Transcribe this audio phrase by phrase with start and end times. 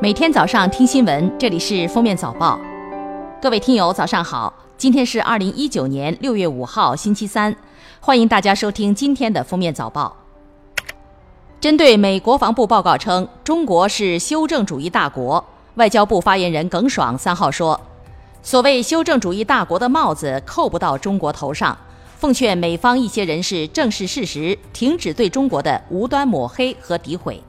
[0.00, 2.58] 每天早上听新闻，这里是封面早报。
[3.42, 4.52] 各位听友，早上好！
[4.76, 7.54] 今天是二零一九年六月五号，星期三。
[8.00, 10.16] 欢迎大家收听今天的封面早报。
[11.60, 15.44] 针对美国防部报告称中国是修正主义大国，
[15.74, 17.80] 外交部发言人耿爽三号说
[18.40, 21.76] ：“所谓修正主义大国的帽子扣不到中国头上。”
[22.18, 27.40] 奉劝美方一些人士正视事实，停止对中国的无端抹黑和诋毁。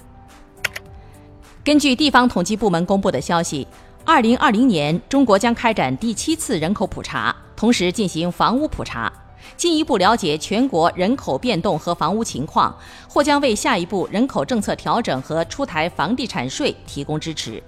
[1.69, 3.67] 根据地方统计部门公布的消息，
[4.03, 9.13] 二零二零年中国将开展第七次人口普查，同时进行房屋普查，
[9.55, 12.75] 进一步了解全国人口变动和房屋情况，
[13.07, 17.61] 或将为下一步人口政策调整和出台房地产税提供支持。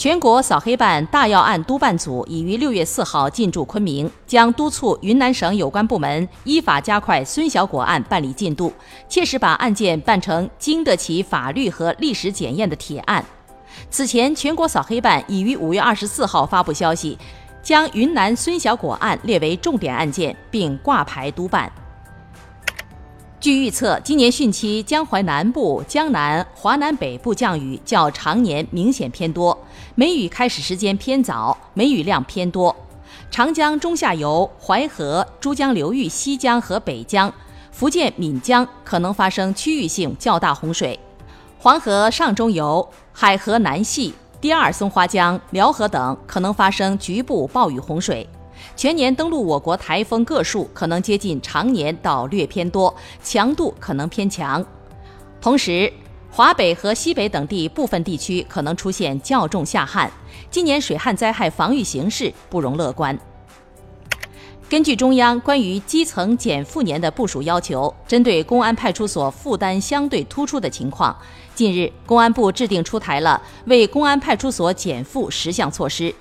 [0.00, 8.72] 全国扫黑办大要案督办组已于六月四号进驻昆明，将督促云南省有关部门依法加快孙小果案办理进度，
[9.10, 13.22] 切实把案件办成经得起法律和历史检验的铁案。
[13.90, 17.18] 此前，全国扫黑办已于五月二十四号发布消息，
[17.62, 21.70] 将云南孙小果案列为重点案件，并挂牌督办。
[23.38, 29.58] 据预测，今年汛期江淮南部、江南、华南北部降雨较常年明显偏多，
[29.96, 32.74] 梅雨开始时间偏早，梅雨量偏多。
[33.30, 37.32] 长江中下游、淮河、珠江流域西江和北江、
[37.72, 40.96] 福建闽江可能发生区域性较大洪水；
[41.58, 48.28] 黄河上中游、海河南系、第二松花江、辽河等可能发生局部暴雨洪水。
[48.76, 54.64] 全年登陆我国台风个数可能接近常年到略偏多，强度可能偏强。
[55.40, 55.92] 同时，
[56.32, 60.10] 华北和西北等地部分地区可能出现较重夏旱，
[60.48, 63.18] 今年水旱灾害防御形势不容乐观。
[64.68, 71.14] 根据中央关于基层减负年的部署要求，针对公安派出所负担相对突出的情况，
[71.56, 76.14] 近日公安部制定出台了为公安派出所减负十项措施。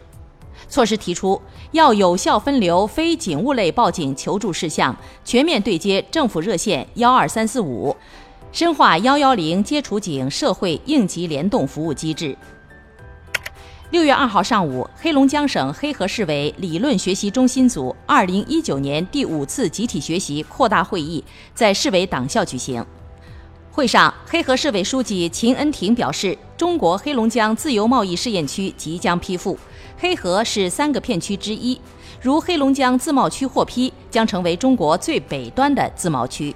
[0.68, 1.40] 措施提出，
[1.72, 7.96] 要有效分流非警务类报警求助事项，全面对接政府热线幺二三四五，
[8.52, 12.36] 深化幺幺零接触警社会应急联动服务机制。
[13.92, 21.24] 六月二号上午，黑龙江省黑河市委理论学习中心组二零一九年第五次集体学习扩大会议
[21.54, 22.84] 在市委党校举行。
[23.72, 29.58] 会上，黑河市委书记秦恩廷表示，中国黑龙江自由贸易试验区即将批复。
[29.98, 31.80] 黑河是三个片区之一，
[32.20, 36.54] 如黑龙江自贸区获批，将成为中国最北端的自贸区。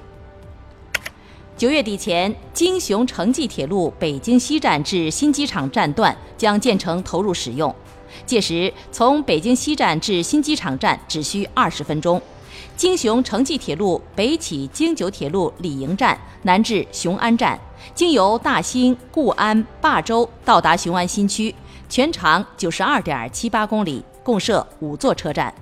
[1.55, 7.73] 九月底前，京雄城际铁路北京西站至新机场站段将建成投入使用，
[8.25, 12.19] 届时从北京西站至新机场站只需二十分钟。
[12.75, 17.59] 京雄城际铁路北起京九铁路李营站，南至雄安站，
[17.93, 21.53] 经由大兴、固安、霸州，到达雄安新区。
[21.87, 25.53] 全长九十二点七八公里，共设五座车站。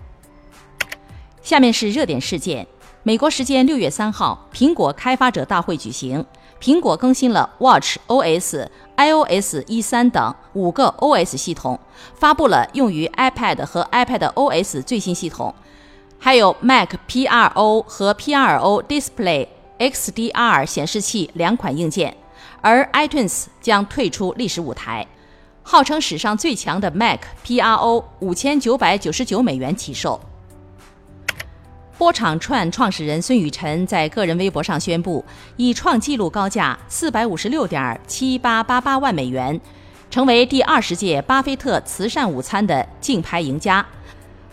[1.44, 2.66] 下面是热点事件：
[3.04, 6.24] 美国时间六月三号，苹果开发者大会举行，
[6.62, 11.80] 苹果更新了 Watch OS、iOS 一三等五个 OS 系统，
[12.14, 15.52] 发布了用于 iPad 和 iPad OS 最新系统，
[16.20, 19.48] 还有 Mac Pro 和 Pro Display
[19.80, 22.16] XDR 显示器两款硬件，
[22.62, 25.08] 而 iTunes 将退出历史舞台。
[25.64, 30.22] 号称史上最强的 Mac Pro 五千九百九十九美元起售。
[32.02, 35.24] 波场串创始人孙雨晨在个人微博上宣布，
[35.56, 39.62] 以创纪录高价四百五十六点七八八八万美元，
[40.10, 43.86] 成为第二十届巴菲特慈善午餐的竞拍赢家。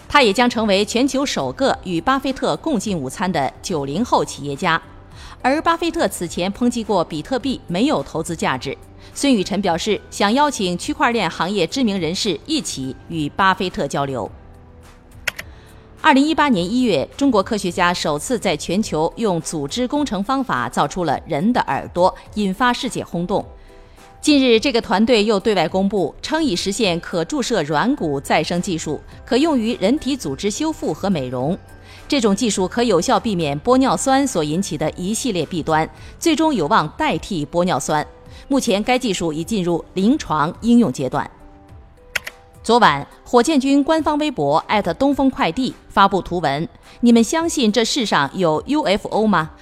[0.06, 4.78] 他也将成为全球首个与巴菲特共进午餐的九零后企业家。
[5.40, 8.76] 而巴菲特此前抨击过比特币没有投资价值。
[9.14, 14.30] 孙雨晨表示，想邀请区块链行业知名人士一起与巴菲特交流。
[16.00, 23.44] 二零一八年一月，中国科学家首次在全球用组织工程方法造出了人的耳朵，引发世界轰动。
[24.20, 31.58] 近日，这个团队又对外公布，称已实现可注射软骨再生技术，可用于人体组织修复和美容。
[32.06, 38.06] 这种技术可有效避免玻尿酸所引起的一系列弊端，最终有望代替玻尿酸。
[38.46, 41.28] 目前，该技术已进入临床应用阶段。
[42.68, 44.62] 昨晚，火箭军官方微博
[44.98, 46.68] 东风快递发布图文
[47.00, 49.52] ：“你们相信这世上有 UFO 吗？”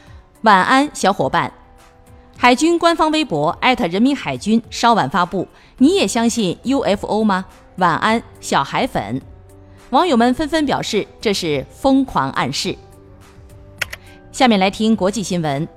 [0.42, 1.52] 晚安，小伙伴。
[2.36, 3.56] 海军官方微博
[3.88, 5.46] 人民海军稍晚发布
[5.78, 7.44] ：“你也相信 UFO 吗？”
[7.78, 9.22] 晚安，小海粉。
[9.90, 12.76] 网友们纷纷表示这是疯狂暗示。
[14.32, 15.68] 下面来听国际新闻。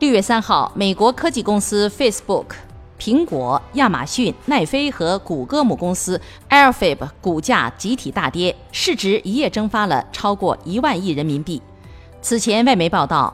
[0.00, 2.46] 六月三号，美国科技公司 Facebook
[2.98, 11.60] 苹果、亚马逊、奈飞和谷歌母公司 a l p h a b 股价集体大跌，市值一夜蒸发了超过一万亿人民币。
[12.22, 13.32] 此前，外媒报道，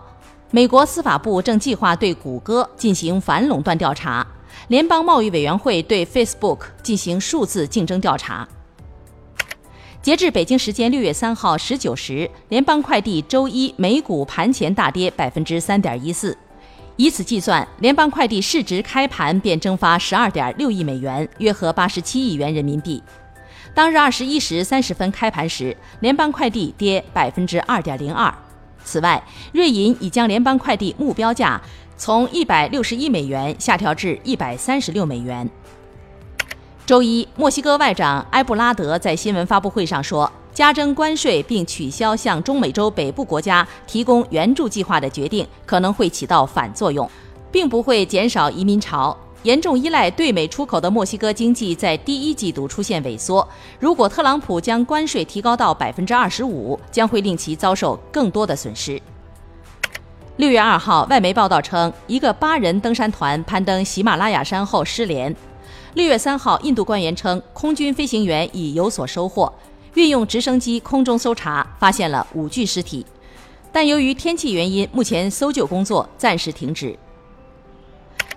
[0.51, 4.27] 美国司法部正计划对谷歌进行反垄断调查，
[4.69, 8.47] 联邦贸易委员会对 Facebook 进行数字竞争调查。
[10.03, 16.37] 截至北京时间六月三号十九时，联邦快递周一美股盘前大跌百分之三点一四。
[16.97, 23.03] 以此计算，联邦快递市值开盘便蒸发十二点六亿美元，约合八十七亿元人民币。
[23.75, 28.33] 当日二十一时三十分开盘时，联邦快递跌百分之二点零二。
[28.85, 29.23] 此外，
[29.53, 31.61] 瑞银已将联邦快递目标价
[31.97, 35.49] 从一百六十一美元下调至一百三十六美元。
[36.85, 40.31] 周一，墨西哥外长埃布拉德在新闻发布会上说。
[40.55, 47.09] 加征关税并取消向中美洲北部国家提供援助计划的决定可能会起到反作用，
[47.51, 49.17] 并不会减少移民潮。
[49.45, 53.47] 严重依赖对美出口的墨西哥经济在第一季度出现萎缩。
[53.81, 59.01] 如果特朗普将关税提高到百分之二十五，将会令其遭受更多的损失。
[60.37, 65.35] 六月二号，外媒报道称，一个八人登山团攀登喜马拉雅山后失联。
[65.95, 69.53] 六月三号，印度官员称，空军飞行员已有所收获。
[69.95, 73.05] 运用直升机空中搜查，发现了五具尸体，
[73.71, 76.99] 但由于天气原因，目前搜救工作暂时停止。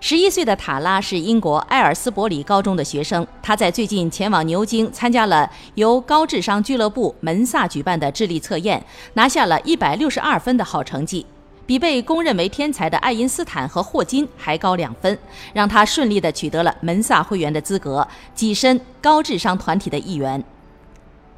[0.02, 11.26] 十一岁的塔拉是英国埃尔斯伯里高中的学生，他在最近前往牛津参加了由高智商俱乐部门萨举办的智力测验，拿下了一百六十二分的好成绩，
[11.66, 15.18] 比被公认为天才的爱因斯坦和霍金还高两分，
[15.54, 20.44] 让他顺利地取得了门萨会员的资格，跻身高智商团体的一员。